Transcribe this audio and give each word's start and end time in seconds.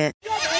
Market. 0.00 0.59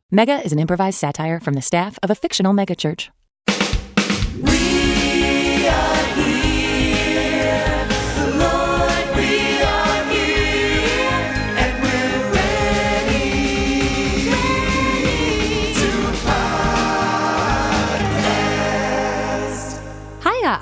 Mega 0.13 0.43
is 0.43 0.51
an 0.51 0.59
improvised 0.59 0.97
satire 0.97 1.39
from 1.39 1.53
the 1.53 1.61
staff 1.61 1.97
of 2.03 2.09
a 2.09 2.15
fictional 2.15 2.53
megachurch. 2.53 3.07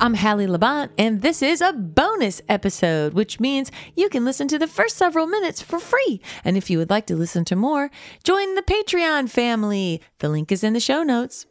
I'm 0.02 0.14
Hallie 0.14 0.48
Labont, 0.48 0.92
and 0.98 1.22
this 1.22 1.42
is 1.42 1.60
a 1.60 1.74
bonus 1.74 2.42
episode, 2.48 3.14
which 3.14 3.42
means 3.42 3.70
you 3.98 4.08
can 4.08 4.24
listen 4.24 4.48
to 4.48 4.58
the 4.58 4.66
first 4.66 4.96
several 4.96 5.28
minutes 5.28 5.62
for 5.62 5.78
free. 5.78 6.22
And 6.46 6.56
if 6.56 6.70
you 6.70 6.78
would 6.78 6.90
like 6.90 7.06
to 7.08 7.18
listen 7.18 7.44
to 7.46 7.58
more, 7.58 7.92
join 8.24 8.56
the 8.56 8.62
Patreon 8.62 9.30
family. 9.30 10.02
The 10.20 10.30
link 10.30 10.54
is 10.54 10.64
in 10.64 10.72
the 10.72 10.80
show 10.80 11.04
notes. 11.04 11.48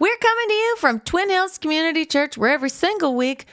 We're 0.00 0.16
coming 0.16 0.48
to 0.48 0.54
you 0.54 0.76
from 0.80 0.98
Twin 0.98 1.30
Hills 1.30 1.56
Community 1.56 2.04
Church, 2.04 2.36
where 2.36 2.50
every 2.50 2.68
single 2.68 3.14
week 3.14 3.46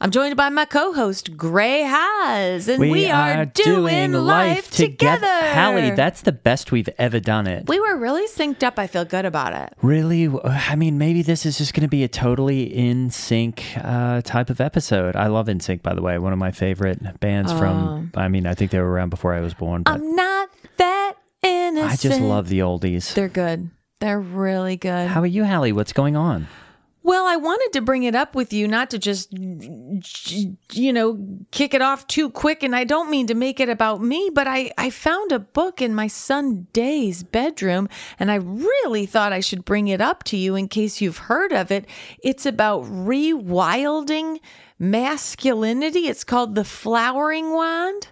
I'm 0.00 0.12
joined 0.12 0.36
by 0.36 0.48
my 0.48 0.64
co-host 0.64 1.36
Gray 1.36 1.82
Haas, 1.82 2.68
and 2.68 2.80
we, 2.80 3.10
are, 3.10 3.44
doing, 3.46 4.12
life 4.12 4.70
together. 4.70 5.26
Hallie, 5.26 5.90
that's 5.90 6.20
the 6.20 6.30
best 6.30 6.70
we've 6.70 6.88
ever 6.98 7.18
done 7.18 7.48
it. 7.48 7.68
we 7.68 7.80
were 7.80 7.96
really 7.96 8.28
synced 8.28 8.62
up. 8.62 8.78
I 8.78 8.86
feel 8.86 9.04
good 9.04 9.24
about 9.24 9.54
it. 9.54 9.72
Really? 9.82 10.28
I 10.44 10.76
mean, 10.76 10.98
maybe 10.98 11.22
this 11.22 11.44
is 11.44 11.58
just 11.58 11.74
going 11.74 11.82
to 11.82 11.88
be 11.88 12.04
a 12.04 12.08
totally 12.08 12.62
in 12.62 13.10
sync 13.10 13.64
uh, 13.76 14.22
type 14.22 14.50
of 14.50 14.60
episode. 14.60 15.16
I 15.16 15.26
love 15.26 15.48
NSYNC, 15.48 15.82
by 15.82 15.94
the 15.94 16.02
way, 16.02 16.16
one 16.18 16.32
of 16.32 16.38
my 16.38 16.52
favorite 16.52 17.18
bands 17.18 17.52
from. 17.52 18.12
I 18.14 18.28
mean, 18.28 18.46
I 18.46 18.54
think 18.54 18.70
they 18.70 18.78
were 18.78 18.90
around 18.90 19.10
before 19.10 19.34
I 19.34 19.40
was 19.40 19.54
born, 19.54 19.82
but 19.82 19.94
I'm 19.94 20.14
not 20.14 20.48
that 20.76 21.14
innocent. 21.42 21.92
I 21.92 21.96
just 21.96 22.20
love 22.20 22.48
the 22.48 22.60
oldies. 22.60 23.14
They're 23.14 23.28
good. 23.28 23.68
They're 23.98 24.20
really 24.20 24.76
good. 24.76 25.08
How 25.08 25.22
are 25.22 25.26
you, 25.26 25.44
Hallie? 25.44 25.72
What's 25.72 25.92
going 25.92 26.14
on? 26.14 26.46
Well, 27.08 27.24
I 27.24 27.36
wanted 27.36 27.72
to 27.72 27.80
bring 27.80 28.02
it 28.02 28.14
up 28.14 28.34
with 28.34 28.52
you, 28.52 28.68
not 28.68 28.90
to 28.90 28.98
just, 28.98 29.32
you 29.32 30.92
know, 30.92 31.38
kick 31.52 31.72
it 31.72 31.80
off 31.80 32.06
too 32.06 32.28
quick. 32.28 32.62
And 32.62 32.76
I 32.76 32.84
don't 32.84 33.08
mean 33.08 33.26
to 33.28 33.34
make 33.34 33.60
it 33.60 33.70
about 33.70 34.02
me, 34.02 34.30
but 34.30 34.46
I, 34.46 34.72
I 34.76 34.90
found 34.90 35.32
a 35.32 35.38
book 35.38 35.80
in 35.80 35.94
my 35.94 36.06
son 36.06 36.66
Day's 36.74 37.22
bedroom, 37.22 37.88
and 38.18 38.30
I 38.30 38.34
really 38.34 39.06
thought 39.06 39.32
I 39.32 39.40
should 39.40 39.64
bring 39.64 39.88
it 39.88 40.02
up 40.02 40.22
to 40.24 40.36
you 40.36 40.54
in 40.54 40.68
case 40.68 41.00
you've 41.00 41.16
heard 41.16 41.50
of 41.50 41.70
it. 41.70 41.86
It's 42.22 42.44
about 42.44 42.82
rewilding 42.84 44.40
masculinity. 44.78 46.08
It's 46.08 46.24
called 46.24 46.56
The 46.56 46.64
Flowering 46.64 47.54
Wand. 47.54 48.08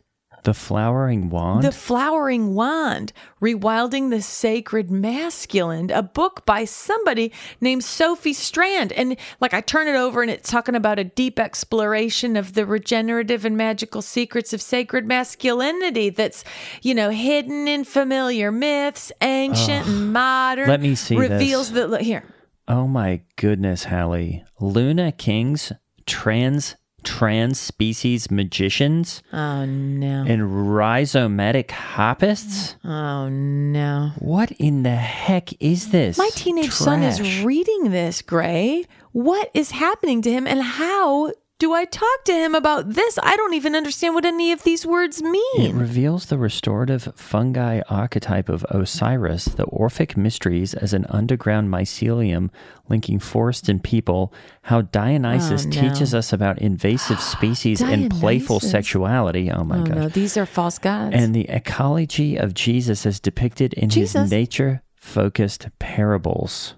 The 0.46 0.54
Flowering 0.54 1.28
Wand? 1.28 1.64
The 1.64 1.72
Flowering 1.72 2.54
Wand, 2.54 3.12
Rewilding 3.42 4.10
the 4.10 4.22
Sacred 4.22 4.92
Masculine, 4.92 5.90
a 5.90 6.04
book 6.04 6.46
by 6.46 6.64
somebody 6.64 7.32
named 7.60 7.82
Sophie 7.82 8.32
Strand. 8.32 8.92
And 8.92 9.16
like 9.40 9.52
I 9.52 9.60
turn 9.60 9.88
it 9.88 9.96
over 9.96 10.22
and 10.22 10.30
it's 10.30 10.48
talking 10.48 10.76
about 10.76 11.00
a 11.00 11.04
deep 11.04 11.40
exploration 11.40 12.36
of 12.36 12.52
the 12.52 12.64
regenerative 12.64 13.44
and 13.44 13.56
magical 13.56 14.02
secrets 14.02 14.52
of 14.52 14.62
sacred 14.62 15.04
masculinity 15.04 16.10
that's, 16.10 16.44
you 16.80 16.94
know, 16.94 17.10
hidden 17.10 17.66
in 17.66 17.82
familiar 17.82 18.52
myths, 18.52 19.10
ancient 19.22 19.88
and 19.88 20.12
modern. 20.12 20.68
Let 20.68 20.80
me 20.80 20.94
see. 20.94 21.16
Reveals 21.16 21.72
that 21.72 21.90
look 21.90 22.02
here. 22.02 22.22
oh 22.68 22.86
my 22.86 23.22
goodness, 23.34 23.82
Hallie. 23.82 24.44
lunar 24.60 25.10
kings 25.10 25.72
trans 26.06 26.76
trans 27.06 27.58
species 27.58 28.30
magicians 28.30 29.22
Oh 29.32 29.64
no. 29.64 30.24
and 30.26 30.42
rhizomatic 30.42 31.70
harpists? 31.70 32.76
Oh 32.84 33.28
no. 33.28 34.10
What 34.18 34.50
in 34.52 34.82
the 34.82 34.96
heck 34.96 35.50
is 35.62 35.90
this? 35.90 36.18
My 36.18 36.28
teenage 36.34 36.72
son 36.72 37.02
is 37.02 37.42
reading 37.44 37.90
this, 37.90 38.20
Gray. 38.22 38.84
What 39.12 39.50
is 39.54 39.70
happening 39.70 40.20
to 40.22 40.30
him 40.30 40.46
and 40.46 40.60
how 40.60 41.32
do 41.58 41.72
I 41.72 41.86
talk 41.86 42.24
to 42.24 42.32
him 42.34 42.54
about 42.54 42.90
this? 42.90 43.18
I 43.22 43.34
don't 43.36 43.54
even 43.54 43.74
understand 43.74 44.14
what 44.14 44.26
any 44.26 44.52
of 44.52 44.62
these 44.62 44.84
words 44.84 45.22
mean. 45.22 45.42
It 45.62 45.72
reveals 45.74 46.26
the 46.26 46.36
restorative 46.36 47.08
fungi 47.16 47.80
archetype 47.88 48.50
of 48.50 48.64
Osiris, 48.68 49.46
the 49.46 49.64
Orphic 49.64 50.16
mysteries 50.18 50.74
as 50.74 50.92
an 50.92 51.06
underground 51.08 51.70
mycelium 51.70 52.50
linking 52.90 53.18
forest 53.18 53.68
and 53.70 53.82
people, 53.82 54.34
how 54.62 54.82
Dionysus 54.82 55.64
Oh, 55.64 55.68
no. 55.70 55.80
teaches 55.80 56.14
us 56.14 56.32
about 56.32 56.58
invasive 56.58 57.20
species 57.34 57.80
and 57.80 58.10
playful 58.10 58.60
sexuality. 58.60 59.50
Oh 59.50 59.64
my 59.64 59.78
oh 59.80 59.84
gosh. 59.84 59.96
no, 59.96 60.08
these 60.10 60.36
are 60.36 60.44
false 60.46 60.78
gods. 60.78 61.14
and 61.16 61.34
the 61.34 61.48
ecology 61.48 62.36
of 62.36 62.52
Jesus 62.52 63.06
as 63.06 63.18
depicted 63.18 63.72
in 63.74 63.88
Jesus. 63.88 64.22
his 64.22 64.30
nature 64.30 64.82
focused 64.94 65.68
parables. 65.78 66.74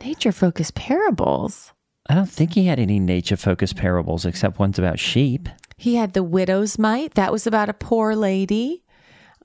Nature 0.00 0.32
focused 0.32 0.74
parables. 0.76 1.72
I 2.08 2.14
don't 2.14 2.28
think 2.30 2.54
he 2.54 2.66
had 2.66 2.78
any 2.78 2.98
nature 2.98 3.36
focused 3.36 3.76
parables 3.76 4.26
except 4.26 4.58
ones 4.58 4.78
about 4.78 4.98
sheep. 4.98 5.48
He 5.76 5.94
had 5.96 6.12
the 6.12 6.22
widow's 6.22 6.78
mite. 6.78 7.14
That 7.14 7.32
was 7.32 7.46
about 7.46 7.68
a 7.68 7.72
poor 7.74 8.14
lady. 8.14 8.82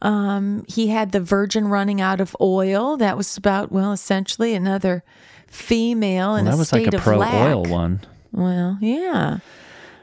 Um, 0.01 0.63
he 0.67 0.87
had 0.87 1.11
the 1.11 1.19
virgin 1.19 1.67
running 1.67 2.01
out 2.01 2.21
of 2.21 2.35
oil. 2.41 2.97
That 2.97 3.17
was 3.17 3.35
about, 3.37 3.71
well, 3.71 3.91
essentially 3.93 4.53
another 4.53 5.03
female 5.47 6.35
in 6.35 6.45
Well, 6.45 6.51
that 6.51 6.57
a 6.57 6.59
was 6.59 6.67
state 6.67 6.85
like 6.85 6.93
a 6.95 7.03
pro 7.03 7.17
lack. 7.17 7.33
oil 7.47 7.63
one. 7.63 8.01
Well, 8.31 8.77
yeah. 8.81 9.39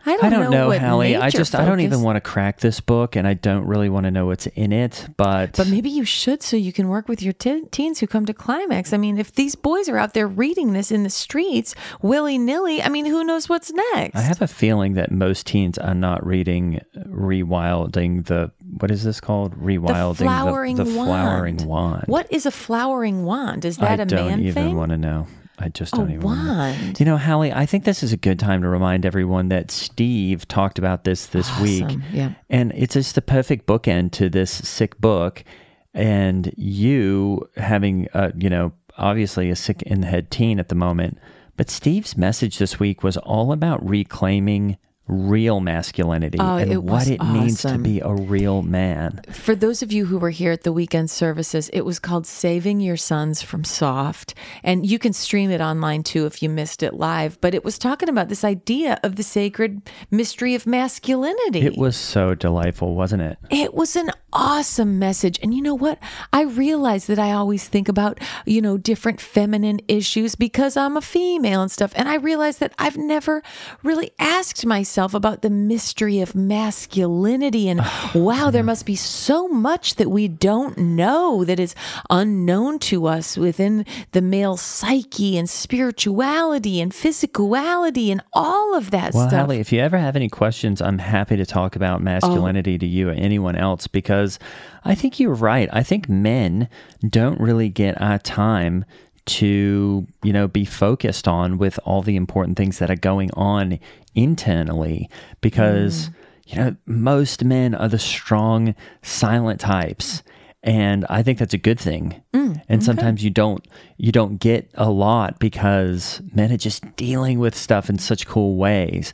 I 0.06 0.16
don't, 0.16 0.24
I 0.24 0.30
don't 0.30 0.50
know, 0.50 0.68
what 0.68 0.80
Hallie. 0.80 1.16
I 1.16 1.30
just 1.30 1.54
I 1.54 1.64
don't 1.64 1.80
even 1.80 2.02
want 2.02 2.16
to 2.16 2.20
crack 2.20 2.60
this 2.60 2.80
book, 2.80 3.16
and 3.16 3.26
I 3.26 3.34
don't 3.34 3.64
really 3.66 3.88
want 3.88 4.04
to 4.04 4.10
know 4.10 4.26
what's 4.26 4.46
in 4.48 4.72
it. 4.72 5.08
But, 5.16 5.56
But 5.56 5.68
maybe 5.68 5.88
you 5.90 6.04
should 6.04 6.42
so 6.42 6.56
you 6.56 6.72
can 6.72 6.88
work 6.88 7.08
with 7.08 7.22
your 7.22 7.32
te- 7.32 7.62
teens 7.70 8.00
who 8.00 8.06
come 8.06 8.26
to 8.26 8.34
climax. 8.34 8.92
I 8.92 8.96
mean, 8.98 9.18
if 9.18 9.32
these 9.34 9.54
boys 9.54 9.88
are 9.88 9.96
out 9.96 10.12
there 10.14 10.28
reading 10.28 10.72
this 10.74 10.90
in 10.90 11.02
the 11.04 11.10
streets 11.10 11.74
willy 12.02 12.36
nilly, 12.38 12.82
I 12.82 12.88
mean, 12.88 13.06
who 13.06 13.24
knows 13.24 13.48
what's 13.48 13.72
next? 13.72 14.16
I 14.16 14.20
have 14.20 14.42
a 14.42 14.46
feeling 14.48 14.94
that 14.94 15.10
most 15.10 15.46
teens 15.46 15.78
are 15.78 15.94
not 15.94 16.24
reading 16.26 16.80
rewilding 16.96 18.26
the 18.26 18.50
what 18.78 18.90
is 18.90 19.04
this 19.04 19.20
called? 19.20 19.52
the 19.52 19.56
Rewilding 19.56 20.16
flowering 20.16 20.76
the, 20.76 20.84
the 20.84 20.96
wand. 20.96 21.08
flowering 21.08 21.66
wand. 21.66 22.04
What 22.06 22.30
is 22.32 22.46
a 22.46 22.50
flowering 22.50 23.24
wand? 23.24 23.64
Is 23.64 23.78
that 23.78 24.00
I 24.00 24.02
a 24.02 24.06
don't 24.06 24.28
man 24.28 24.40
even 24.40 24.54
thing? 24.54 24.76
want 24.76 24.90
to 24.90 24.96
know. 24.98 25.26
I 25.58 25.68
just 25.68 25.94
don't 25.94 26.10
even 26.10 26.22
want 26.22 26.40
to 26.40 26.46
know. 26.46 26.92
You 26.98 27.04
know, 27.04 27.16
Hallie, 27.16 27.52
I 27.52 27.64
think 27.66 27.84
this 27.84 28.02
is 28.02 28.12
a 28.12 28.16
good 28.16 28.38
time 28.38 28.62
to 28.62 28.68
remind 28.68 29.06
everyone 29.06 29.48
that 29.48 29.70
Steve 29.70 30.48
talked 30.48 30.78
about 30.78 31.04
this 31.04 31.26
this 31.26 31.48
week. 31.60 31.86
Yeah. 32.12 32.32
And 32.50 32.72
it's 32.74 32.94
just 32.94 33.14
the 33.14 33.22
perfect 33.22 33.66
bookend 33.66 34.12
to 34.12 34.28
this 34.28 34.50
sick 34.50 34.98
book. 35.00 35.44
And 35.92 36.52
you 36.56 37.48
having, 37.56 38.08
uh, 38.14 38.32
you 38.36 38.50
know, 38.50 38.72
obviously 38.98 39.50
a 39.50 39.56
sick 39.56 39.82
in 39.82 40.00
the 40.00 40.06
head 40.08 40.30
teen 40.30 40.58
at 40.58 40.68
the 40.68 40.74
moment. 40.74 41.18
But 41.56 41.70
Steve's 41.70 42.16
message 42.16 42.58
this 42.58 42.80
week 42.80 43.04
was 43.04 43.16
all 43.16 43.52
about 43.52 43.86
reclaiming 43.88 44.76
real 45.06 45.60
masculinity 45.60 46.38
Oh, 46.40 46.56
and 46.56 46.72
it 46.72 46.82
what 46.82 47.06
it 47.08 47.22
means 47.22 47.60
to 47.62 47.76
be 47.76 48.00
a 48.00 48.14
real 48.14 48.62
man. 48.62 49.20
For 49.30 49.54
those 49.54 49.82
of 49.82 49.92
you 49.92 50.06
who 50.06 50.18
were 50.18 50.30
here 50.30 50.52
at 50.52 50.62
the 50.62 50.72
weekend 50.72 51.10
services, 51.10 51.68
it 51.70 51.82
was 51.82 51.98
called 51.98 52.26
Saving 52.26 52.80
Your 52.80 52.96
Sons 52.96 53.42
from 53.42 53.64
Soft. 53.64 54.34
And 54.62 54.86
you 54.86 54.98
can 54.98 55.12
stream 55.12 55.50
it 55.50 55.60
online 55.60 56.04
too 56.04 56.24
if 56.24 56.42
you 56.42 56.48
missed 56.48 56.82
it 56.82 56.94
live. 56.94 57.38
But 57.42 57.54
it 57.54 57.64
was 57.64 57.78
talking 57.78 58.08
about 58.08 58.30
this 58.30 58.44
idea 58.44 58.98
of 59.02 59.16
the 59.16 59.22
sacred 59.22 59.82
mystery 60.10 60.54
of 60.54 60.66
masculinity. 60.66 61.60
It 61.60 61.76
was 61.76 61.96
so 61.96 62.34
delightful, 62.34 62.94
wasn't 62.94 63.22
it? 63.22 63.38
It 63.50 63.74
was 63.74 63.96
an 63.96 64.10
awesome 64.32 64.98
message. 64.98 65.38
And 65.42 65.52
you 65.54 65.60
know 65.60 65.74
what? 65.74 65.98
I 66.32 66.42
realize 66.42 67.06
that 67.06 67.18
I 67.18 67.32
always 67.32 67.68
think 67.68 67.88
about, 67.88 68.20
you 68.46 68.62
know, 68.62 68.78
different 68.78 69.20
feminine 69.20 69.80
issues 69.86 70.34
because 70.34 70.78
I'm 70.78 70.96
a 70.96 71.02
female 71.02 71.60
and 71.60 71.70
stuff. 71.70 71.92
And 71.94 72.08
I 72.08 72.14
realize 72.16 72.58
that 72.58 72.72
I've 72.78 72.96
never 72.96 73.42
really 73.82 74.10
asked 74.18 74.64
myself 74.64 74.93
about 75.14 75.42
the 75.42 75.50
mystery 75.50 76.20
of 76.20 76.34
masculinity. 76.34 77.68
And 77.68 77.80
oh, 77.82 78.10
wow, 78.14 78.50
there 78.50 78.62
must 78.62 78.86
be 78.86 78.96
so 78.96 79.48
much 79.48 79.96
that 79.96 80.10
we 80.10 80.28
don't 80.28 80.78
know 80.78 81.44
that 81.44 81.58
is 81.58 81.74
unknown 82.10 82.78
to 82.80 83.06
us 83.06 83.36
within 83.36 83.84
the 84.12 84.22
male 84.22 84.56
psyche 84.56 85.36
and 85.36 85.50
spirituality 85.50 86.80
and 86.80 86.92
physicality 86.92 88.10
and 88.10 88.22
all 88.32 88.76
of 88.76 88.90
that 88.92 89.14
Well, 89.14 89.28
stuff. 89.28 89.40
Hallie, 89.46 89.60
if 89.60 89.72
you 89.72 89.80
ever 89.80 89.98
have 89.98 90.16
any 90.16 90.28
questions, 90.28 90.80
I'm 90.80 90.98
happy 90.98 91.36
to 91.36 91.46
talk 91.46 91.76
about 91.76 92.02
masculinity 92.02 92.76
oh. 92.76 92.78
to 92.78 92.86
you 92.86 93.08
or 93.08 93.12
anyone 93.12 93.56
else 93.56 93.86
because 93.86 94.38
I 94.84 94.94
think 94.94 95.18
you're 95.18 95.34
right. 95.34 95.68
I 95.72 95.82
think 95.82 96.08
men 96.08 96.68
don't 97.08 97.40
really 97.40 97.68
get 97.68 98.00
our 98.00 98.18
time 98.18 98.84
to, 99.26 100.06
you 100.22 100.32
know, 100.32 100.48
be 100.48 100.64
focused 100.64 101.26
on 101.26 101.58
with 101.58 101.78
all 101.84 102.02
the 102.02 102.16
important 102.16 102.56
things 102.56 102.78
that 102.78 102.90
are 102.90 102.96
going 102.96 103.30
on 103.34 103.78
internally 104.14 105.08
because, 105.40 106.08
mm. 106.08 106.14
you 106.46 106.58
know, 106.58 106.76
most 106.86 107.44
men 107.44 107.74
are 107.74 107.88
the 107.88 107.98
strong, 107.98 108.74
silent 109.02 109.60
types. 109.60 110.22
And 110.62 111.04
I 111.10 111.22
think 111.22 111.38
that's 111.38 111.54
a 111.54 111.58
good 111.58 111.78
thing. 111.78 112.22
Mm, 112.32 112.62
and 112.70 112.82
sometimes 112.82 113.22
you 113.22 113.28
don't 113.28 113.66
you 113.98 114.12
don't 114.12 114.38
get 114.38 114.70
a 114.74 114.90
lot 114.90 115.38
because 115.38 116.22
men 116.32 116.50
are 116.52 116.56
just 116.56 116.96
dealing 116.96 117.38
with 117.38 117.54
stuff 117.54 117.90
in 117.90 117.98
such 117.98 118.26
cool 118.26 118.56
ways. 118.56 119.12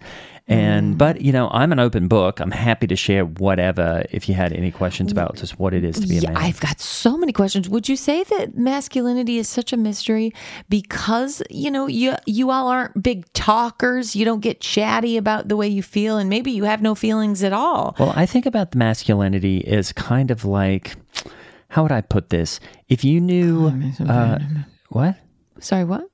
And 0.50 0.98
but 0.98 1.20
you 1.20 1.30
know, 1.30 1.48
I'm 1.52 1.70
an 1.70 1.78
open 1.78 2.08
book. 2.08 2.40
I'm 2.40 2.50
happy 2.50 2.88
to 2.88 2.96
share 2.96 3.24
whatever 3.24 4.04
if 4.10 4.28
you 4.28 4.34
had 4.34 4.52
any 4.52 4.72
questions 4.72 5.12
about 5.12 5.36
just 5.36 5.60
what 5.60 5.72
it 5.72 5.84
is 5.84 6.00
to 6.00 6.08
be 6.08 6.18
a 6.18 6.22
Yeah, 6.22 6.32
man. 6.32 6.42
I've 6.42 6.58
got 6.58 6.80
so 6.80 7.16
many 7.16 7.32
questions. 7.32 7.68
Would 7.68 7.88
you 7.88 7.94
say 7.94 8.24
that 8.24 8.56
masculinity 8.56 9.38
is 9.38 9.48
such 9.48 9.72
a 9.72 9.76
mystery 9.76 10.32
because 10.68 11.40
you 11.50 11.70
know 11.70 11.86
you 11.86 12.16
you 12.26 12.50
all 12.50 12.66
aren't 12.66 13.00
big 13.00 13.32
talkers? 13.32 14.16
You 14.16 14.24
don't 14.24 14.40
get 14.40 14.60
chatty 14.60 15.16
about 15.16 15.46
the 15.46 15.56
way 15.56 15.68
you 15.68 15.84
feel, 15.84 16.18
and 16.18 16.28
maybe 16.28 16.50
you 16.50 16.64
have 16.64 16.82
no 16.82 16.96
feelings 16.96 17.44
at 17.44 17.52
all. 17.52 17.94
Well, 17.98 18.12
I 18.16 18.26
think 18.26 18.44
about 18.44 18.72
the 18.72 18.78
masculinity 18.78 19.64
as 19.68 19.92
kind 19.92 20.32
of 20.32 20.44
like, 20.44 20.96
how 21.68 21.84
would 21.84 21.92
I 21.92 22.00
put 22.00 22.30
this? 22.30 22.58
If 22.88 23.04
you 23.04 23.20
knew, 23.20 23.68
uh, 24.00 24.38
what? 24.88 25.14
Sorry, 25.60 25.84
what? 25.84 26.10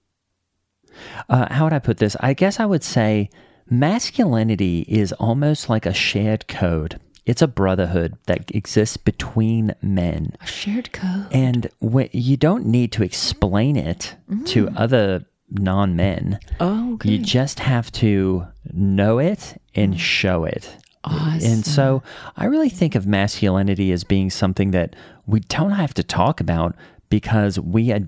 Uh, 1.31 1.53
how 1.53 1.65
would 1.65 1.73
I 1.73 1.79
put 1.79 1.97
this? 1.97 2.17
I 2.21 2.35
guess 2.35 2.61
I 2.61 2.67
would 2.67 2.85
say 2.85 3.31
masculinity 3.69 4.81
is 4.89 5.13
almost 5.13 5.69
like 5.69 5.87
a 5.87 5.95
shared 5.95 6.49
code. 6.49 7.01
It's 7.25 7.43
a 7.43 7.49
brotherhood 7.49 8.17
that 8.27 8.55
exists 8.55 8.97
between 8.97 9.75
men. 9.83 10.37
A 10.41 10.47
shared 10.47 10.93
code. 10.93 11.27
And 11.33 11.69
wh- 11.83 12.15
you 12.15 12.37
don't 12.37 12.67
need 12.67 12.93
to 12.93 13.03
explain 13.03 13.77
it 13.77 14.15
to 14.47 14.67
mm. 14.67 14.73
other 14.77 15.25
non 15.51 15.97
men. 15.97 16.39
Oh, 16.61 16.95
okay. 16.95 17.11
You 17.11 17.19
just 17.19 17.59
have 17.59 17.91
to 17.93 18.47
know 18.73 19.19
it 19.19 19.61
and 19.75 19.95
mm. 19.95 19.99
show 19.99 20.45
it. 20.45 20.77
Awesome. 21.03 21.53
And 21.53 21.67
so 21.67 22.03
I 22.37 22.47
really 22.47 22.69
think 22.69 22.95
of 22.95 23.07
masculinity 23.07 23.93
as 23.93 24.05
being 24.05 24.31
something 24.31 24.73
that 24.73 24.95
we 25.27 25.41
don't 25.41 25.73
have 25.73 25.95
to 25.95 26.03
talk 26.03 26.41
about 26.41 26.75
because 27.09 27.59
we 27.59 27.93
are 27.93 28.01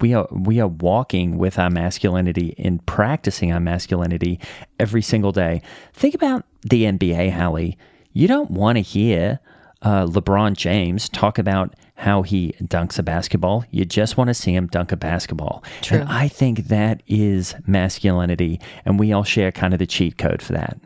we 0.00 0.14
are 0.14 0.26
we 0.30 0.60
are 0.60 0.68
walking 0.68 1.38
with 1.38 1.58
our 1.58 1.70
masculinity 1.70 2.54
and 2.58 2.84
practicing 2.86 3.52
our 3.52 3.60
masculinity 3.60 4.40
every 4.78 5.02
single 5.02 5.32
day. 5.32 5.62
Think 5.92 6.14
about 6.14 6.44
the 6.62 6.84
NBA, 6.84 7.32
Hallie. 7.32 7.78
You 8.12 8.28
don't 8.28 8.50
want 8.50 8.76
to 8.76 8.82
hear 8.82 9.40
uh, 9.82 10.06
LeBron 10.06 10.56
James 10.56 11.08
talk 11.08 11.38
about 11.38 11.74
how 11.96 12.22
he 12.22 12.54
dunks 12.62 12.98
a 12.98 13.02
basketball. 13.02 13.64
You 13.70 13.84
just 13.84 14.16
want 14.16 14.28
to 14.28 14.34
see 14.34 14.54
him 14.54 14.66
dunk 14.66 14.92
a 14.92 14.96
basketball. 14.96 15.62
True. 15.82 16.00
And 16.00 16.08
I 16.08 16.28
think 16.28 16.68
that 16.68 17.02
is 17.06 17.54
masculinity, 17.66 18.60
and 18.84 18.98
we 18.98 19.12
all 19.12 19.24
share 19.24 19.52
kind 19.52 19.72
of 19.72 19.78
the 19.78 19.86
cheat 19.86 20.18
code 20.18 20.42
for 20.42 20.52
that. 20.52 20.78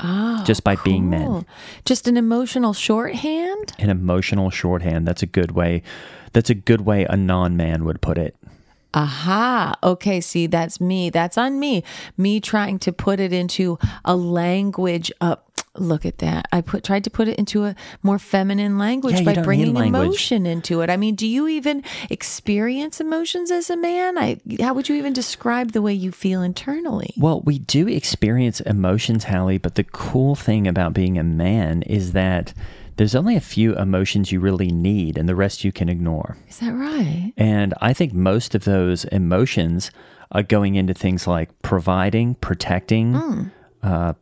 Oh, 0.00 0.44
just 0.44 0.62
by 0.62 0.76
being 0.76 1.10
men. 1.10 1.44
Just 1.84 2.06
an 2.06 2.16
emotional 2.16 2.72
shorthand. 2.72 3.72
An 3.78 3.90
emotional 3.90 4.50
shorthand. 4.50 5.08
That's 5.08 5.22
a 5.22 5.26
good 5.26 5.52
way. 5.52 5.82
That's 6.32 6.50
a 6.50 6.54
good 6.54 6.82
way 6.82 7.04
a 7.04 7.16
non-man 7.16 7.84
would 7.84 8.00
put 8.00 8.18
it. 8.18 8.36
Aha. 8.94 9.76
Okay. 9.82 10.20
See, 10.20 10.46
that's 10.46 10.80
me. 10.80 11.10
That's 11.10 11.36
on 11.36 11.60
me. 11.60 11.84
Me 12.16 12.40
trying 12.40 12.78
to 12.80 12.92
put 12.92 13.20
it 13.20 13.32
into 13.32 13.78
a 14.04 14.16
language. 14.16 15.12
Up. 15.20 15.44
Look 15.74 16.04
at 16.04 16.18
that. 16.18 16.48
I 16.50 16.60
put 16.60 16.82
tried 16.82 17.04
to 17.04 17.10
put 17.10 17.28
it 17.28 17.38
into 17.38 17.64
a 17.64 17.76
more 18.02 18.18
feminine 18.18 18.78
language 18.78 19.20
Yeah, 19.20 19.34
by 19.34 19.42
bringing 19.42 19.74
language. 19.74 20.02
emotion 20.06 20.44
into 20.44 20.80
it. 20.80 20.90
I 20.90 20.96
mean, 20.96 21.14
do 21.14 21.24
you 21.24 21.46
even 21.46 21.84
experience 22.10 23.00
emotions 23.00 23.52
as 23.52 23.70
a 23.70 23.76
man? 23.76 24.18
I. 24.18 24.40
How 24.58 24.74
would 24.74 24.88
you 24.88 24.96
even 24.96 25.12
describe 25.12 25.72
the 25.72 25.82
way 25.82 25.92
you 25.92 26.10
feel 26.10 26.42
internally? 26.42 27.14
Well, 27.16 27.42
we 27.42 27.60
do 27.60 27.86
experience 27.86 28.60
emotions, 28.60 29.24
Hallie, 29.24 29.58
but 29.58 29.76
the 29.76 29.84
cool 29.84 30.34
thing 30.34 30.66
about 30.66 30.94
being 30.94 31.16
a 31.16 31.22
man 31.22 31.82
is 31.82 32.10
that 32.12 32.52
there's 32.98 33.14
only 33.14 33.36
a 33.36 33.40
few 33.40 33.74
emotions 33.76 34.30
you 34.32 34.40
really 34.40 34.68
need, 34.70 35.16
and 35.16 35.28
the 35.28 35.34
rest 35.36 35.64
you 35.64 35.72
can 35.72 35.88
ignore. 35.88 36.36
Is 36.48 36.58
that 36.58 36.72
right? 36.72 37.32
And 37.36 37.72
I 37.80 37.92
think 37.94 38.12
most 38.12 38.54
of 38.54 38.64
those 38.64 39.04
emotions 39.06 39.90
are 40.32 40.42
going 40.42 40.74
into 40.74 40.92
things 40.92 41.26
like 41.26 41.48
providing, 41.62 42.34
protecting, 42.34 43.14
uh, 43.82 44.12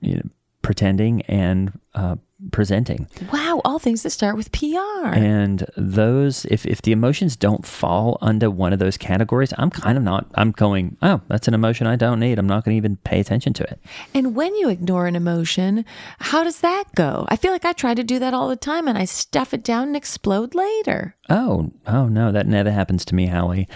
you 0.00 0.16
know, 0.16 0.22
pretending, 0.62 1.22
and 1.22 1.78
uh, 1.94 2.16
presenting. 2.50 3.08
Wow. 3.32 3.60
All 3.64 3.78
things 3.78 4.02
that 4.02 4.10
start 4.10 4.36
with 4.36 4.50
PR. 4.52 5.14
And 5.14 5.64
those, 5.76 6.44
if, 6.46 6.66
if 6.66 6.82
the 6.82 6.92
emotions 6.92 7.36
don't 7.36 7.64
fall 7.64 8.18
under 8.20 8.50
one 8.50 8.72
of 8.72 8.78
those 8.78 8.96
categories, 8.96 9.52
I'm 9.58 9.70
kind 9.70 9.96
of 9.96 10.04
not, 10.04 10.26
I'm 10.34 10.50
going, 10.50 10.96
oh, 11.02 11.20
that's 11.28 11.48
an 11.48 11.54
emotion 11.54 11.86
I 11.86 11.96
don't 11.96 12.18
need. 12.20 12.38
I'm 12.38 12.46
not 12.46 12.64
going 12.64 12.74
to 12.74 12.76
even 12.76 12.96
pay 12.96 13.20
attention 13.20 13.52
to 13.54 13.64
it. 13.64 13.80
And 14.14 14.34
when 14.34 14.54
you 14.56 14.68
ignore 14.68 15.06
an 15.06 15.16
emotion, 15.16 15.84
how 16.18 16.42
does 16.42 16.60
that 16.60 16.84
go? 16.94 17.26
I 17.28 17.36
feel 17.36 17.52
like 17.52 17.64
I 17.64 17.72
try 17.72 17.94
to 17.94 18.02
do 18.02 18.18
that 18.18 18.34
all 18.34 18.48
the 18.48 18.56
time 18.56 18.88
and 18.88 18.98
I 18.98 19.04
stuff 19.04 19.54
it 19.54 19.62
down 19.62 19.88
and 19.88 19.96
explode 19.96 20.54
later. 20.54 21.16
Oh, 21.30 21.72
oh 21.86 22.08
no, 22.08 22.32
that 22.32 22.46
never 22.46 22.70
happens 22.70 23.04
to 23.06 23.14
me, 23.14 23.26
Hallie. 23.26 23.68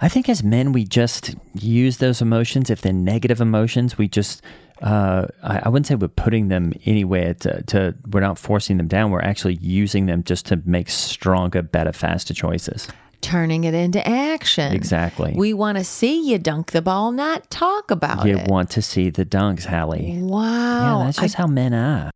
I 0.00 0.08
think 0.08 0.28
as 0.28 0.42
men, 0.42 0.72
we 0.72 0.84
just 0.84 1.36
use 1.54 1.98
those 1.98 2.20
emotions. 2.20 2.70
If 2.70 2.80
they're 2.80 2.92
negative 2.92 3.40
emotions, 3.40 3.96
we 3.96 4.08
just, 4.08 4.42
uh, 4.82 5.28
I, 5.42 5.60
I 5.64 5.68
wouldn't 5.68 5.86
say 5.86 5.94
we're 5.94 6.08
putting 6.08 6.48
them 6.48 6.72
anywhere 6.84 7.34
to, 7.34 7.62
to, 7.62 7.94
we're 8.10 8.20
not 8.20 8.38
forcing 8.38 8.76
them 8.76 8.88
down. 8.88 9.10
We're 9.10 9.20
actually 9.22 9.54
using 9.54 10.06
them 10.06 10.24
just 10.24 10.46
to 10.46 10.60
make 10.64 10.90
stronger, 10.90 11.62
better, 11.62 11.92
faster 11.92 12.34
choices. 12.34 12.88
turning 13.20 13.64
it 13.64 13.74
into 13.74 14.06
action. 14.06 14.72
Exactly. 14.72 15.32
We 15.36 15.54
want 15.54 15.78
to 15.78 15.84
see 15.84 16.28
you 16.28 16.38
dunk 16.38 16.72
the 16.72 16.82
ball, 16.82 17.12
not 17.12 17.48
talk 17.50 17.90
about 17.90 18.26
you 18.26 18.36
it. 18.36 18.46
You 18.46 18.52
want 18.52 18.70
to 18.70 18.82
see 18.82 19.10
the 19.10 19.24
dunks, 19.24 19.64
Hallie. 19.64 20.18
wow. 20.20 20.98
yeah, 20.98 21.06
that's 21.06 21.18
I 21.18 21.22
just 21.22 21.36
how 21.36 21.46
men 21.46 21.72
are. 21.72 22.10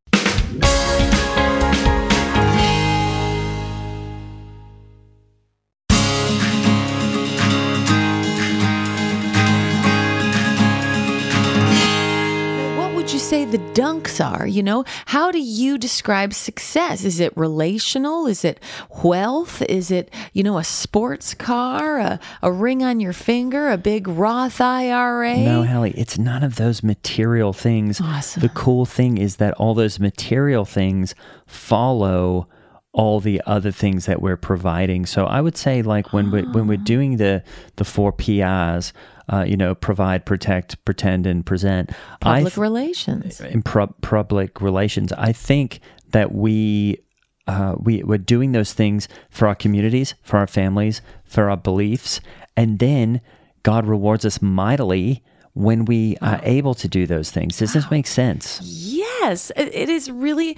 You 13.16 13.20
say 13.20 13.46
the 13.46 13.56
dunks 13.72 14.22
are? 14.22 14.46
You 14.46 14.62
know, 14.62 14.84
how 15.06 15.30
do 15.30 15.38
you 15.38 15.78
describe 15.78 16.34
success? 16.34 17.02
Is 17.02 17.18
it 17.18 17.34
relational? 17.34 18.26
Is 18.26 18.44
it 18.44 18.60
wealth? 19.02 19.62
Is 19.62 19.90
it, 19.90 20.12
you 20.34 20.42
know, 20.42 20.58
a 20.58 20.64
sports 20.64 21.32
car, 21.32 21.98
a, 21.98 22.20
a 22.42 22.52
ring 22.52 22.82
on 22.82 23.00
your 23.00 23.14
finger, 23.14 23.70
a 23.70 23.78
big 23.78 24.06
Roth 24.06 24.60
IRA? 24.60 25.38
No, 25.38 25.64
Hallie, 25.64 25.92
it's 25.92 26.18
none 26.18 26.44
of 26.44 26.56
those 26.56 26.82
material 26.82 27.54
things. 27.54 28.02
Awesome. 28.02 28.42
The 28.42 28.50
cool 28.50 28.84
thing 28.84 29.16
is 29.16 29.36
that 29.36 29.54
all 29.54 29.72
those 29.72 29.98
material 29.98 30.66
things 30.66 31.14
follow 31.46 32.48
all 32.92 33.20
the 33.20 33.40
other 33.46 33.70
things 33.70 34.04
that 34.04 34.20
we're 34.20 34.36
providing. 34.36 35.06
So 35.06 35.24
I 35.24 35.40
would 35.40 35.56
say, 35.56 35.80
like 35.80 36.12
when 36.12 36.30
we 36.30 36.42
when 36.42 36.66
we're 36.66 36.78
ah. 36.78 36.84
doing 36.84 37.16
the 37.16 37.42
the 37.76 37.84
four 37.84 38.12
PIs, 38.12 38.92
uh, 39.32 39.44
you 39.46 39.56
know, 39.56 39.74
provide, 39.74 40.24
protect, 40.24 40.82
pretend, 40.84 41.26
and 41.26 41.44
present. 41.44 41.90
Public 42.20 42.54
th- 42.54 42.56
relations. 42.56 43.40
in 43.40 43.62
pub 43.62 43.94
public 44.00 44.60
relations. 44.60 45.12
I 45.12 45.32
think 45.32 45.80
that 46.10 46.32
we 46.32 46.98
uh, 47.46 47.74
we 47.78 48.02
we're 48.02 48.18
doing 48.18 48.52
those 48.52 48.72
things 48.72 49.08
for 49.30 49.48
our 49.48 49.54
communities, 49.54 50.14
for 50.22 50.38
our 50.38 50.46
families, 50.46 51.00
for 51.24 51.50
our 51.50 51.56
beliefs, 51.56 52.20
and 52.56 52.78
then 52.78 53.20
God 53.62 53.86
rewards 53.86 54.24
us 54.24 54.40
mightily 54.40 55.24
when 55.56 55.86
we 55.86 56.18
are 56.20 56.38
able 56.42 56.74
to 56.74 56.86
do 56.86 57.06
those 57.06 57.30
things. 57.30 57.56
Does 57.56 57.72
this 57.72 57.90
make 57.90 58.06
sense? 58.06 58.60
Yes, 58.62 59.50
it 59.56 59.74
it 59.74 59.88
is 59.88 60.10
really 60.10 60.54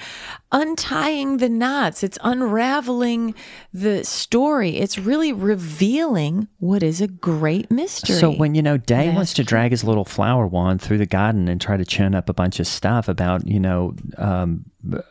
untying 0.50 1.36
the 1.36 1.48
knots. 1.48 2.02
It's 2.02 2.18
unraveling 2.24 3.36
the 3.72 4.04
story. 4.04 4.76
It's 4.76 4.98
really 4.98 5.32
revealing 5.32 6.48
what 6.58 6.82
is 6.82 7.00
a 7.00 7.06
great 7.06 7.70
mystery. 7.70 8.16
So 8.16 8.32
when 8.32 8.56
you 8.56 8.62
know 8.62 8.76
Day 8.76 9.06
That's 9.06 9.16
wants 9.16 9.34
to 9.34 9.44
drag 9.44 9.70
his 9.70 9.84
little 9.84 10.04
flower 10.04 10.48
wand 10.48 10.82
through 10.82 10.98
the 10.98 11.06
garden 11.06 11.46
and 11.46 11.60
try 11.60 11.76
to 11.76 11.84
churn 11.84 12.16
up 12.16 12.28
a 12.28 12.34
bunch 12.34 12.58
of 12.58 12.66
stuff 12.66 13.08
about 13.08 13.46
you 13.46 13.60
know 13.60 13.94
um, 14.16 14.64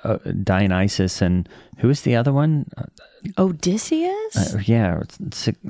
uh, 0.03 0.17
Dionysus 0.43 1.21
and 1.21 1.47
who 1.77 1.89
is 1.89 2.01
the 2.01 2.17
other 2.17 2.33
one? 2.33 2.69
Odysseus? 3.37 4.55
Uh, 4.55 4.59
yeah, 4.65 4.93
or, 4.93 5.07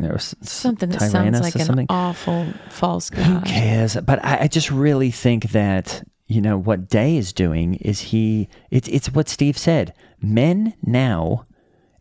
or 0.04 0.20
something 0.20 0.89
that 0.89 1.01
sounds 1.01 1.42
like 1.42 1.56
an 1.56 1.66
something. 1.66 1.88
awful 1.89 2.48
false 2.70 3.10
Who 3.10 3.42
cares? 3.42 3.96
But 3.96 4.24
I, 4.24 4.42
I 4.42 4.48
just 4.48 4.72
really 4.72 5.12
think 5.12 5.51
that 5.51 6.08
you 6.27 6.42
know 6.42 6.58
what 6.58 6.89
Day 6.89 7.18
is 7.18 7.34
doing 7.34 7.75
is 7.75 8.00
he. 8.01 8.50
It's 8.70 8.88
it's 8.89 9.12
what 9.12 9.30
Steve 9.30 9.58
said. 9.58 9.94
Men 10.22 10.74
now, 10.84 11.46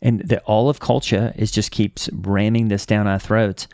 and 0.01 0.21
the, 0.21 0.39
all 0.41 0.69
of 0.69 0.79
culture 0.79 1.33
is 1.35 1.51
just 1.51 1.71
keeps 1.71 2.09
ramming 2.11 2.67
this 2.67 2.85
down 2.85 3.07
our 3.07 3.19
throats. 3.19 3.67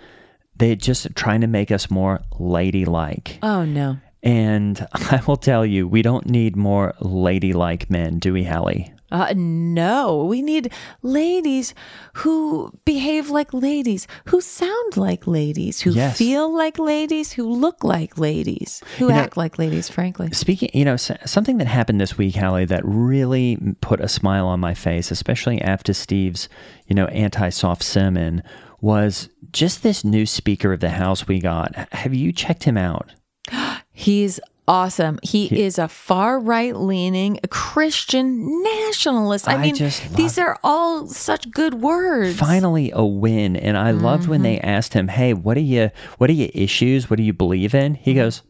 They're 0.56 0.76
just 0.76 1.16
trying 1.16 1.42
to 1.42 1.48
make 1.48 1.72
us 1.72 1.90
more 1.90 2.22
ladylike. 2.40 3.40
Oh 3.42 3.66
no. 3.66 3.98
And 4.22 4.88
I 4.94 5.22
will 5.28 5.38
tell 5.38 5.66
you, 5.66 5.88
we 5.88 6.02
don't 6.02 6.28
need 6.28 6.56
more 6.56 6.94
ladylike 7.00 7.90
men, 7.90 8.20
do 8.20 8.34
we, 8.34 8.44
Hallie? 8.44 8.93
Uh, 9.14 9.32
no, 9.38 10.26
we 10.26 10.42
need 10.42 10.74
ladies 11.04 11.74
who 12.16 12.72
behave 12.84 13.30
like 13.30 13.54
ladies, 13.54 14.08
who 14.26 14.42
sound 14.42 14.98
like 14.98 15.28
ladies, 15.28 15.82
who 15.82 15.92
Yes. 15.92 16.18
feel 16.18 16.54
like 16.54 16.80
ladies, 16.80 17.32
who 17.34 17.48
look 17.48 17.84
like 17.84 18.18
ladies, 18.18 18.82
who 18.98 19.06
You 19.06 19.12
know- 19.12 19.18
act 19.20 19.38
like 19.38 19.60
ladies, 19.60 19.88
frankly. 19.88 20.32
Speaking, 20.34 20.72
you 20.74 20.84
know, 20.84 20.98
something 20.98 21.60
that 21.60 21.68
happened 21.68 22.02
this 22.02 22.18
week, 22.18 22.36
Hallie, 22.36 22.66
that 22.66 22.82
really 22.84 23.58
put 23.82 24.02
a 24.02 24.08
smile 24.08 24.48
on 24.48 24.60
my 24.60 24.74
face, 24.74 25.12
especially 25.12 25.62
after 25.62 25.94
Steve's, 25.94 26.50
you 26.88 26.96
know, 26.96 27.06
anti-soft 27.06 27.84
sermon, 27.84 28.42
was 28.82 29.30
just 29.52 29.84
this 29.84 30.04
new 30.04 30.26
Speaker 30.26 30.74
of 30.74 30.80
the 30.80 30.90
House 30.90 31.28
we 31.28 31.40
got. 31.40 31.74
Have 31.94 32.14
you 32.16 32.34
checked 32.34 32.64
him 32.64 32.78
out? 32.78 33.12
He's 33.92 34.40
awesome. 34.68 35.20
He, 35.24 35.46
is 35.64 35.78
a 35.78 35.88
far 35.88 36.40
right 36.40 36.76
leaning 36.76 37.40
Christian 37.50 38.64
nationalist. 38.64 39.48
I, 39.48 39.56
I 39.56 39.62
mean, 39.62 39.76
these 39.76 40.38
are 40.38 40.58
all 40.64 41.08
such 41.08 41.50
good 41.52 41.76
words. 41.76 42.38
Finally, 42.38 42.92
a 42.94 43.06
win, 43.06 43.56
and 43.56 43.78
I 43.78 43.92
loved 43.92 44.28
when 44.28 44.42
they 44.42 44.56
Mm-hmm. 44.58 44.68
asked 44.70 44.94
him, 44.94 45.08
"Hey, 45.08 45.34
what 45.34 45.58
are 45.58 45.62
you? 45.62 45.90
What 46.18 46.30
are 46.30 46.34
your 46.34 46.50
issues? 46.54 47.10
What 47.10 47.18
do 47.18 47.24
you 47.24 47.34
believe 47.34 47.74
in?" 47.76 47.96
He 47.96 48.14
goes, 48.14 48.42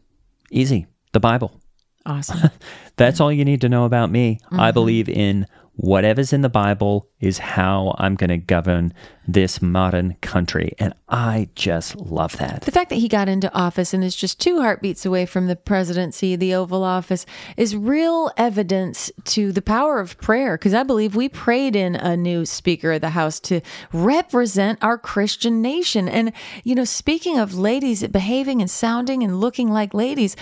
"Easy, 0.50 0.86
the 1.12 1.20
Bible." 1.20 1.60
Awesome. 2.06 2.50
That's 2.96 3.20
all 3.20 3.32
you 3.32 3.44
need 3.44 3.62
to 3.62 3.68
know 3.68 3.84
about 3.84 4.10
me. 4.10 4.38
I 4.50 4.54
Mm-hmm. 4.68 4.74
believe 4.74 5.08
in 5.08 5.46
whatever's 5.76 6.32
in 6.32 6.42
the 6.42 6.48
Bible 6.48 7.08
is 7.24 7.38
how 7.38 7.94
I'm 7.98 8.14
going 8.16 8.28
to 8.28 8.36
govern 8.36 8.92
this 9.26 9.62
modern 9.62 10.14
country. 10.20 10.74
And 10.78 10.92
I 11.08 11.48
just 11.54 11.96
love 11.96 12.36
that. 12.36 12.62
The 12.62 12.70
fact 12.70 12.90
that 12.90 12.96
he 12.96 13.08
got 13.08 13.28
into 13.28 13.50
office 13.54 13.94
and 13.94 14.04
is 14.04 14.14
just 14.14 14.38
two 14.38 14.60
heartbeats 14.60 15.06
away 15.06 15.24
from 15.24 15.46
the 15.46 15.56
presidency, 15.56 16.36
the 16.36 16.54
Oval 16.54 16.84
Office, 16.84 17.24
is 17.56 17.74
real 17.74 18.30
evidence 18.36 19.10
to 19.24 19.50
the 19.50 19.62
power 19.62 19.98
of 19.98 20.18
prayer. 20.18 20.58
Because 20.58 20.74
I 20.74 20.82
believe 20.82 21.16
we 21.16 21.30
prayed 21.30 21.74
in 21.74 21.96
a 21.96 22.16
new 22.16 22.44
Speaker 22.44 22.92
of 22.92 23.00
the 23.00 23.10
House 23.10 23.40
to 23.40 23.62
represent 23.92 24.78
our 24.82 24.98
Christian 24.98 25.62
nation. 25.62 26.06
And, 26.06 26.32
you 26.62 26.74
know, 26.74 26.84
speaking 26.84 27.38
of 27.38 27.54
ladies 27.54 28.06
behaving 28.06 28.60
and 28.60 28.70
sounding 28.70 29.22
and 29.22 29.40
looking 29.40 29.70
like 29.70 29.94
ladies, 29.94 30.36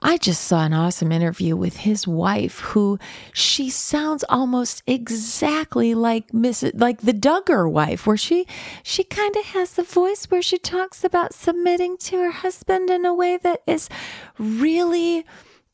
I 0.00 0.16
just 0.16 0.44
saw 0.44 0.64
an 0.64 0.74
awesome 0.74 1.10
interview 1.10 1.56
with 1.56 1.78
his 1.78 2.06
wife, 2.06 2.60
who 2.60 3.00
she 3.32 3.68
sounds 3.68 4.24
almost 4.28 4.84
exactly 4.86 5.94
like 5.94 6.27
Miss, 6.32 6.64
like 6.74 7.00
the 7.00 7.12
Duggar 7.12 7.70
wife, 7.70 8.06
where 8.06 8.16
she 8.16 8.46
she 8.82 9.04
kind 9.04 9.36
of 9.36 9.44
has 9.46 9.72
the 9.72 9.82
voice 9.82 10.26
where 10.26 10.42
she 10.42 10.58
talks 10.58 11.04
about 11.04 11.34
submitting 11.34 11.96
to 11.98 12.18
her 12.18 12.30
husband 12.30 12.90
in 12.90 13.04
a 13.04 13.14
way 13.14 13.36
that 13.38 13.62
is 13.66 13.88
really 14.38 15.24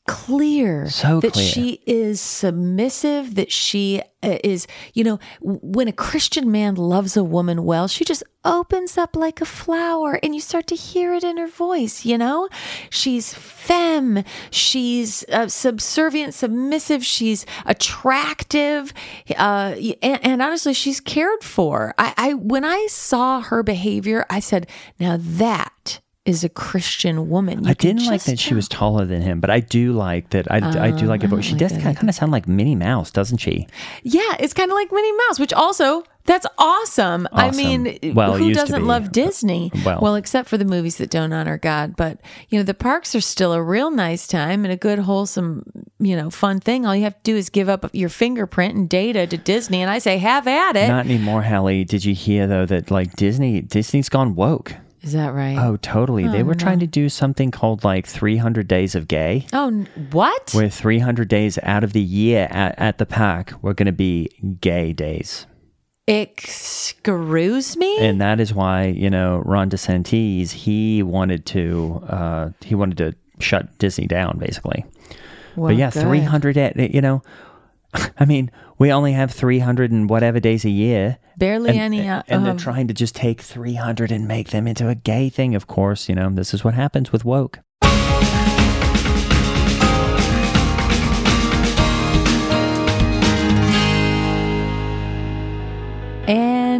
clear 0.07 0.87
So 0.89 1.19
that 1.19 1.33
clear. 1.33 1.45
she 1.45 1.81
is 1.85 2.21
submissive 2.21 3.35
that 3.35 3.51
she 3.51 4.01
uh, 4.21 4.37
is 4.43 4.67
you 4.93 5.03
know 5.03 5.19
when 5.41 5.87
a 5.87 5.91
christian 5.91 6.51
man 6.51 6.75
loves 6.75 7.17
a 7.17 7.23
woman 7.23 7.63
well 7.63 7.87
she 7.87 8.05
just 8.05 8.23
opens 8.43 8.97
up 8.97 9.15
like 9.15 9.41
a 9.41 9.45
flower 9.45 10.19
and 10.21 10.35
you 10.35 10.41
start 10.41 10.67
to 10.67 10.75
hear 10.75 11.13
it 11.13 11.23
in 11.23 11.37
her 11.37 11.47
voice 11.47 12.05
you 12.05 12.17
know? 12.17 12.47
She's 12.91 13.33
femme. 13.33 14.23
She's 14.51 15.25
uh, 15.31 15.47
subservient 15.47 16.33
submissive. 16.35 17.03
She's 17.03 17.45
attractive. 17.65 18.93
Uh, 19.35 19.75
and, 20.01 20.19
and 20.25 20.41
honestly 20.41 20.73
she's 20.73 20.99
cared 20.99 21.43
for. 21.43 21.93
I, 21.97 22.13
I 22.17 22.33
when 22.35 22.63
i 22.63 22.85
saw 22.89 23.41
her 23.41 23.63
behavior 23.63 24.25
i 24.29 24.39
said 24.39 24.67
now 24.99 25.17
that 25.19 25.99
is 26.25 26.43
a 26.43 26.49
christian 26.49 27.29
woman 27.29 27.63
You 27.63 27.69
I 27.69 27.73
didn't 27.73 28.05
like 28.05 28.23
that 28.23 28.39
she 28.39 28.53
was 28.53 28.67
taller 28.67 29.05
than 29.05 29.21
him, 29.21 29.39
but 29.39 29.49
I 29.49 29.59
do 29.59 29.93
like 29.93 30.31
that. 30.31 30.51
I, 30.51 30.87
I 30.87 30.91
do 30.91 31.05
like 31.05 31.21
her 31.21 31.27
oh, 31.27 31.35
voice. 31.35 31.45
She 31.45 31.51
like 31.51 31.59
does 31.59 31.73
that 31.73 31.95
kind 31.95 32.09
of 32.09 32.15
sound 32.15 32.31
like 32.31 32.47
Minnie 32.47 32.75
Mouse, 32.75 33.11
doesn't 33.11 33.37
she? 33.37 33.67
Yeah, 34.03 34.35
it's 34.39 34.53
kind 34.53 34.71
of 34.71 34.75
like 34.75 34.91
Minnie 34.91 35.11
Mouse, 35.27 35.39
which 35.39 35.53
also 35.53 36.03
that's 36.25 36.47
awesome. 36.57 37.27
I 37.31 37.51
mean, 37.51 37.99
Well, 38.15 38.35
who 38.35 38.53
doesn't 38.53 38.85
love 38.85 39.11
Disney? 39.11 39.71
Uh, 39.85 39.99
well. 40.01 40.15
except 40.15 40.49
for 40.49 40.57
the 40.57 40.65
movies 40.65 40.97
that 40.97 41.11
don't 41.11 41.31
honor 41.31 41.57
God. 41.57 41.95
But 41.95 42.19
you 42.49 42.57
know, 42.57 42.63
the 42.63 42.73
parks 42.73 43.13
are 43.13 43.21
still 43.21 43.53
a 43.53 43.61
real 43.61 43.91
nice 43.91 44.25
time 44.27 44.65
and 44.65 44.73
a 44.73 44.77
good, 44.77 44.99
wholesome, 44.99 45.63
you 45.99 46.15
know, 46.15 46.31
fun 46.31 46.59
thing. 46.59 46.85
All 46.85 46.95
you 46.95 47.03
have 47.03 47.15
to 47.15 47.23
do 47.23 47.35
is 47.35 47.49
give 47.49 47.69
up 47.69 47.89
your 47.93 48.09
fingerprint 48.09 48.75
and 48.75 48.89
data 48.89 49.27
to 49.27 49.37
Disney, 49.37 49.81
and 49.81 49.91
I 49.91 49.99
say, 49.99 50.17
have 50.17 50.47
at 50.47 50.75
it. 50.75 50.87
Not 50.87 51.05
anymore, 51.05 51.43
Hallie. 51.43 51.83
Did 51.83 52.03
you 52.03 52.15
hear 52.15 52.47
though 52.47 52.65
that 52.65 52.89
like 52.89 53.15
Disney 53.15 53.61
Disney's 53.61 54.09
gone 54.09 54.35
woke? 54.35 54.73
That 55.13 55.33
right? 55.33 55.57
Oh, 55.57 55.77
totally. 55.77 56.27
they 56.27 56.43
were 56.43 56.55
trying 56.55 56.79
to 56.79 56.87
do 56.87 57.09
something 57.09 57.51
called 57.51 57.83
like 57.83 58.07
300 58.07 58.67
Days 58.67 58.95
of 58.95 59.07
Gay. 59.07 59.45
Oh, 59.53 59.85
what? 60.11 60.51
where 60.53 60.69
300 60.69 61.27
days 61.27 61.59
out 61.63 61.83
of 61.83 61.93
the 61.93 62.01
year 62.01 62.47
at, 62.49 62.77
at 62.79 62.97
the 62.97 63.05
park 63.05 63.53
were 63.61 63.73
going 63.73 63.85
to 63.85 63.91
be 63.91 64.29
gay 64.61 64.93
days. 64.93 65.45
Excuse 66.07 67.75
me. 67.77 67.97
And 67.97 68.21
that 68.21 68.39
is 68.39 68.53
why, 68.53 68.85
you 68.85 69.09
know, 69.09 69.41
Ron 69.45 69.69
DeSantis, 69.69 70.51
he 70.51 71.01
wanted 71.01 71.45
to, 71.47 72.03
uh, 72.07 72.49
he 72.61 72.75
wanted 72.75 72.97
to 72.97 73.15
shut 73.39 73.77
Disney 73.79 74.05
down 74.05 74.37
basically. 74.37 74.85
Well, 75.55 75.69
but 75.69 75.77
yeah, 75.77 75.89
good. 75.89 76.03
300, 76.03 76.93
you 76.93 77.01
know, 77.01 77.23
I 78.19 78.25
mean, 78.25 78.51
we 78.77 78.91
only 78.91 79.13
have 79.13 79.31
300 79.31 79.91
and 79.91 80.09
whatever 80.09 80.39
days 80.39 80.65
a 80.65 80.69
year. 80.69 81.17
Barely 81.37 81.71
And, 81.71 81.79
any. 81.79 82.07
Uh, 82.07 82.23
and 82.27 82.45
they're 82.45 82.51
um, 82.51 82.57
trying 82.57 82.87
to 82.87 82.93
just 82.93 83.15
take 83.15 83.41
300 83.41 84.11
and 84.11 84.27
make 84.27 84.49
them 84.49 84.67
into 84.67 84.89
a 84.89 84.95
gay 84.95 85.29
thing. 85.29 85.55
Of 85.55 85.67
course, 85.67 86.07
you 86.09 86.15
know, 86.15 86.29
this 86.29 86.53
is 86.53 86.63
what 86.63 86.73
happens 86.73 87.11
with 87.11 87.25
woke. 87.25 87.59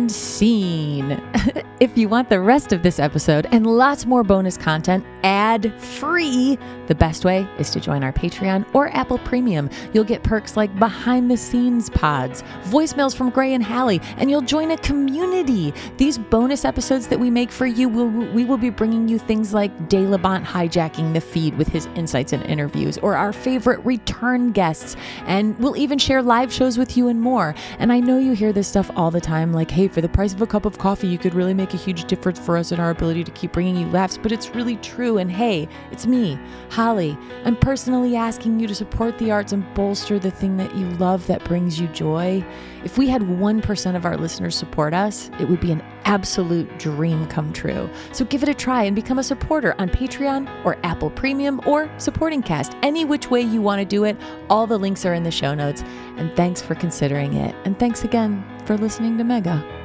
And 0.06 0.12
scene. 0.12 1.20
if 1.80 1.98
you 1.98 2.08
want 2.08 2.30
the 2.30 2.40
rest 2.40 2.72
of 2.72 2.84
this 2.84 3.00
episode 3.00 3.48
and 3.52 3.66
lots 3.66 4.06
more 4.06 4.24
bonus 4.24 4.56
content 4.56 5.04
ad 5.24 5.74
free, 5.82 6.60
the 6.86 6.94
best 6.94 7.26
way 7.26 7.48
is 7.58 7.72
to 7.72 7.80
join 7.80 8.04
our 8.04 8.14
Patreon 8.14 8.66
or 8.74 8.90
Apple 8.96 9.18
Premium. 9.20 9.70
You'll 9.92 10.04
get 10.04 10.22
perks 10.22 10.56
like 10.56 10.78
behind 10.78 11.32
the 11.32 11.38
scenes 11.38 11.90
pods, 11.90 12.44
voicemails 12.66 13.16
from 13.16 13.32
Gray 13.32 13.56
and 13.56 13.64
Hallie, 13.64 14.00
and 14.18 14.30
you'll 14.30 14.42
join 14.42 14.70
a 14.70 14.78
community. 14.78 15.74
These 15.98 16.20
bonus 16.20 16.66
episodes 16.66 17.08
that 17.08 17.20
we 17.20 17.32
make 17.32 17.52
for 17.52 17.66
you, 17.66 17.90
will, 17.90 18.08
we 18.08 18.46
will 18.46 18.60
be 18.60 18.70
bringing 18.70 19.08
you 19.08 19.18
things 19.18 19.54
like 19.54 19.90
Day 19.90 20.04
Labont 20.04 20.46
hijacking 20.46 21.14
the 21.14 21.22
feed 21.22 21.58
with 21.58 21.68
his 21.68 21.88
insights 21.96 22.32
and 22.32 22.44
interviews, 22.44 23.00
or 23.00 23.16
our 23.16 23.34
favorite 23.34 23.84
return 23.84 24.52
guests, 24.52 24.96
and 25.26 25.58
we'll 25.58 25.78
even 25.78 25.98
share 25.98 26.22
live 26.22 26.54
shows 26.54 26.78
with 26.78 26.96
you 26.96 27.08
and 27.08 27.20
more. 27.20 27.56
And 27.80 27.92
I 27.92 28.00
know 28.00 28.20
you 28.20 28.34
hear 28.34 28.54
this 28.54 28.68
stuff 28.68 28.92
all 28.96 29.10
the 29.10 29.22
time 29.22 29.52
like, 29.52 29.72
hey, 29.72 29.88
for 29.96 30.02
the 30.02 30.10
price 30.10 30.34
of 30.34 30.42
a 30.42 30.46
cup 30.46 30.66
of 30.66 30.78
coffee, 30.78 31.08
you 31.08 31.18
could 31.18 31.34
really 31.34 31.54
make 31.54 31.74
a 31.74 31.78
huge 31.78 32.04
difference 32.04 32.38
for 32.38 32.58
us 32.58 32.74
in 32.74 32.82
our 32.82 32.90
ability 32.90 33.24
to 33.24 33.32
keep 33.32 33.54
bringing 33.54 33.78
you 33.78 33.88
laughs, 33.88 34.18
but 34.18 34.30
it's 34.30 34.54
really 34.54 34.76
true. 34.78 35.18
And 35.18 35.32
hey, 35.32 35.70
it's 35.90 36.06
me, 36.06 36.38
Holly. 36.70 37.18
I'm 37.46 37.56
personally 37.56 38.18
asking 38.18 38.60
you 38.60 38.68
to 38.68 38.76
support 38.76 39.18
the 39.18 39.32
arts 39.32 39.54
and 39.54 39.74
bolster 39.74 40.20
the 40.20 40.32
thing 40.32 40.58
that 40.58 40.76
you 40.76 40.86
love 40.98 41.26
that 41.28 41.46
brings 41.46 41.80
you 41.80 41.88
joy. 41.88 42.46
If 42.84 42.98
we 42.98 43.08
had 43.08 43.22
1% 43.22 43.96
of 43.96 44.06
our 44.06 44.18
listeners 44.18 44.54
support 44.54 44.94
us, 44.94 45.32
it 45.40 45.48
would 45.48 45.62
be 45.62 45.72
an 45.72 45.82
absolute 46.04 46.78
dream 46.78 47.26
come 47.28 47.54
true. 47.54 47.90
So 48.12 48.26
give 48.26 48.44
it 48.44 48.50
a 48.50 48.54
try 48.54 48.84
and 48.84 48.98
become 48.98 49.18
a 49.18 49.24
supporter 49.24 49.76
on 49.80 49.88
Patreon 49.88 50.66
or 50.66 50.78
Apple 50.84 51.10
Premium 51.10 51.62
or 51.66 51.90
Supporting 52.00 52.44
Cast. 52.44 52.76
Any 52.84 53.06
which 53.06 53.32
way 53.32 53.40
you 53.40 53.62
want 53.62 53.80
to 53.80 53.86
do 53.86 54.04
it, 54.04 54.18
all 54.50 54.68
the 54.68 54.78
links 54.78 55.06
are 55.06 55.14
in 55.14 55.24
the 55.24 55.32
show 55.32 55.56
notes. 55.56 55.84
And 56.18 56.36
thanks 56.36 56.62
for 56.62 56.76
considering 56.76 57.36
it. 57.36 57.56
And 57.64 57.80
thanks 57.80 58.04
again 58.04 58.46
for 58.66 58.78
listening 58.78 59.18
to 59.20 59.24
Mega. 59.24 59.85